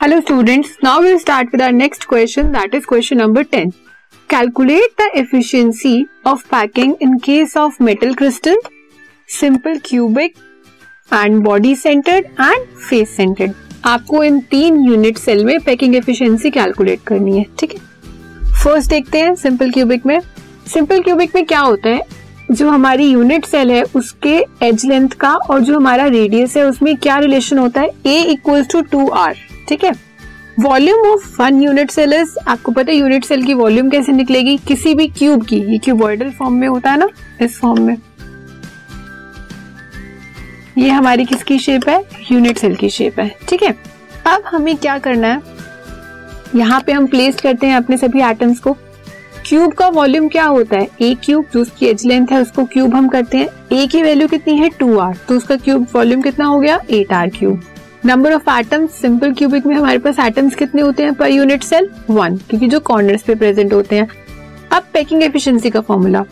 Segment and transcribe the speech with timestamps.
[0.00, 3.72] Hello students now will start with our next question that is question number 10
[4.30, 8.60] calculate the efficiency of packing in case of metal crystal
[9.28, 10.36] simple cubic
[11.14, 13.52] and body centred and face centred
[13.86, 17.80] आपको इन तीन unit cell में packing efficiency calculate करनी है, ठीक है?
[18.64, 20.18] First देखते हैं सिंपल क्यूबिक में।
[20.66, 22.00] सिंपल क्यूबिक में क्या होता है?
[22.52, 26.96] जो हमारी यूनिट सेल है, उसके एज लेंथ का और जो हमारा रेडियस है, उसमें
[26.96, 27.90] क्या रिलेशन होता है?
[28.06, 29.92] A equals to two R ठीक है?
[30.60, 34.56] Volume of one unit cell is आपको पता है यूनिट सेल की वॉल्यूम कैसे निकलेगी?
[34.58, 37.08] किसी भी क्यूब की, ये क्यूबॉइडल फॉर्म में होता है ना,
[37.42, 37.96] इस फॉर्म में।
[40.78, 42.02] ये हमारी किसकी शेप है?
[42.32, 43.74] यूनिट सेल की शेप है, ठीक है?
[44.26, 45.40] अब हमें क्या करना है?
[46.56, 48.76] यहाँ पे हम प्लेस करते हैं अपने सभी एटम्स को।
[49.46, 50.88] क्यूब का वॉल्यूम क्या होता है?
[51.00, 54.28] ए क्यूब जो उसकी एज लेंथ है, उसको क्यूब हम करते हैं। ए की वैल्यू
[54.28, 54.68] कितनी है?
[54.70, 56.80] टू आर तो उसका क्यूब वॉल्यूम कितना हो गया?
[56.90, 57.62] Eight R cube
[58.02, 61.12] number of atoms simple cubic में हमारे पास एटम्स कितने होते हैं?
[61.14, 64.06] पर यूनिट सेल वन क्योंकि जो कॉर्नर्स पे प्रेजेंट होते हैं।
[64.72, 66.22] अब पैकिंग एफिशिएंसी का formula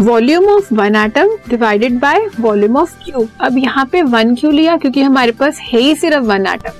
[0.00, 4.76] volume of one atom divided by volume of cube अब यहाँ पे वन क्यू लिया?
[4.76, 6.72] क्योंकि हमारे पास है ही सिर्फ़ वन एटम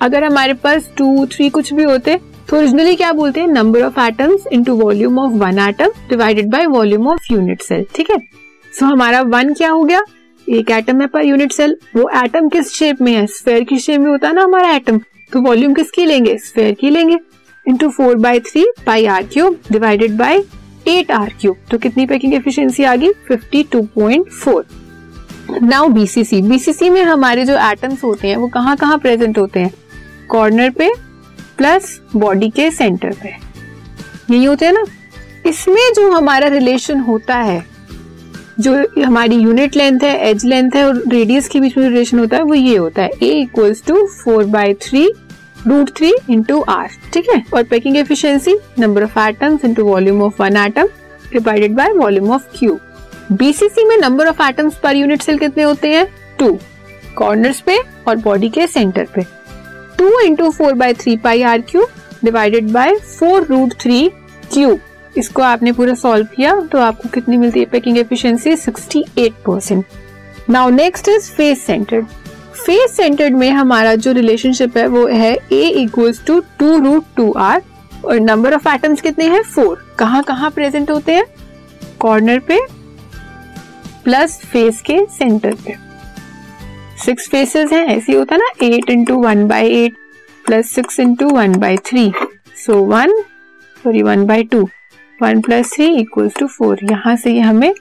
[0.00, 3.48] अगर हमारे पास टू थ्री कुछ भी होते तो ओरिजिनली क्या बोलते हैं?
[3.48, 8.10] Number of atoms into volume of one atom divided by volume of unit cell ठीक
[8.10, 8.18] है?
[8.72, 10.02] सो हमारा वन क्या हो गया?
[10.48, 13.26] एक एटम है पर यूनिट सेल वो एटम किस शेप में है?
[13.26, 14.98] स्फेयर की शेप में होता है ना हमारा एटम
[15.32, 16.36] तो वॉल्यूम किसकी लेंगे?
[16.38, 17.18] स्फेयर की लेंगे।
[17.66, 20.42] Into four by three pi R cube divided by
[20.88, 23.12] eight R cube तो कितनी पैकिंग एफिशिएंसी आ गई?
[23.28, 24.66] Fifty two point four
[25.62, 29.72] now BCC BCC में हमारे जो एटम्स होते हैं, वो कहाँ कहाँ प्रेजेंट होते हैं?
[30.28, 30.90] कॉर्नर पे
[31.58, 33.28] प्लस बॉडी के सेंटर पे।
[34.30, 34.84] यही होते हैं ना?
[35.46, 37.64] इसमें जो हमारा रिलेशन होता है
[38.60, 38.72] जो
[39.04, 42.42] हमारी यूनिट लेंथ है एज लेंथ है और रेडियस के बीच में रिलेशन होता है,
[42.42, 43.10] वो ये होता है.
[43.22, 45.06] A equals to four by three
[45.66, 47.42] root three into R ठीक है?
[47.54, 50.88] और packing efficiency number of atoms into volume of one atom
[51.32, 52.80] divided by volume of cube
[53.32, 56.06] BCC में number of atoms per unit cell कितने होते हैं?
[56.38, 56.58] To
[57.16, 59.22] corners पे और body के सेंटर पे.
[59.98, 61.88] Two into four by three pi R cube
[62.24, 64.08] divided by four root three
[64.52, 64.80] cube
[65.16, 67.66] इसको आपने पूरा सॉल्व किया तो आपको कितनी मिलती है?
[67.66, 69.84] Packing efficiency 68 percent
[70.50, 72.06] now next is face centred
[72.56, 77.30] face centred में हमारा जो रिलेशनशिप है, वो है A equals to two root two
[77.32, 77.62] R
[78.04, 79.42] और नंबर ऑफ़ एटम्स कितने हैं?
[79.44, 81.24] फोर कहाँ कहाँ प्रेजेंट होते हैं?
[82.00, 82.58] कॉर्नर पे
[84.04, 85.74] प्लस फेस के सेंटर पे.
[87.04, 88.48] सिक्स फेसेस हैं, ऐसे होता ना?
[88.62, 89.96] Eight into one by eight
[90.46, 92.12] plus six into one by three
[92.66, 93.12] so one
[93.84, 94.68] sorry one by two
[95.18, 97.72] one plus three equals to four यहाँ से ये हमें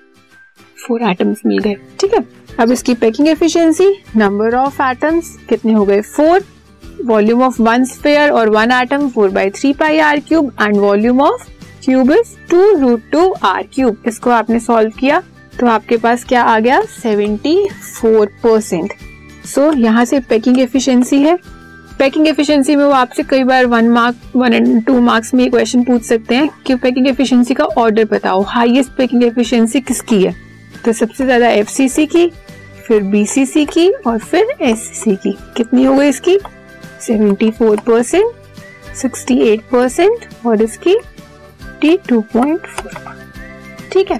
[0.77, 2.19] फोर एटम्स मिल गए, ठीक है?
[2.59, 3.87] अब इसकी packing efficiency
[4.17, 6.01] number of atoms कितने हो गए?
[6.01, 6.43] Four
[7.05, 11.21] volume of one sphere और one atom four by three pi R cube and volume
[11.21, 11.47] of
[11.85, 15.21] cube is two root two R cube इसको आपने सॉल्व किया
[15.59, 16.81] तो आपके पास क्या आ गया?
[16.93, 18.93] सेवेंटी फोर परसेंट
[19.45, 21.37] सो यहाँ से पैकिंग एफिशिएंसी है।
[22.01, 25.49] पैकिंग एफिशिएंसी में वो आपसे कई बार one mark one and two marks में ये
[25.49, 30.33] क्वेश्चन पूछ सकते हैं कि पैकिंग एफिशिएंसी का ऑर्डर बताओ। हाईएस्ट पैकिंग एफिशिएंसी किसकी है?
[30.85, 32.27] तो सबसे ज़्यादा एफसीसी की,
[32.87, 36.37] फिर बीसीसी की और फिर एससी की। कितनी हो गई इसकी?
[37.01, 40.97] 74 परसेंट सिक्सटी एट परसेंट और इसकी
[41.81, 43.15] टी टू पॉइंट फोर
[43.93, 44.19] ठीक है?